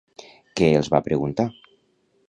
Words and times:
Què 0.61 0.69
els 0.79 0.91
va 0.95 1.03
preguntar? 1.11 1.47